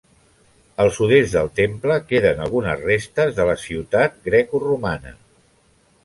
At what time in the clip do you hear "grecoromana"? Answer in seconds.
4.29-5.13